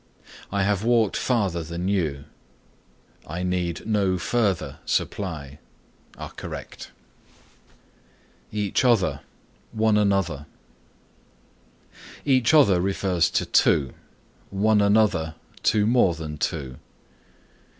[0.51, 2.23] "I have walked farther than you,"
[3.27, 5.59] "I need no further supply"
[6.17, 6.89] are correct.
[8.51, 9.19] EACH OTHER
[9.73, 10.47] ONE ANOTHER
[12.25, 13.93] Each other refers to two,
[14.49, 15.35] one another
[15.65, 16.79] to more than two.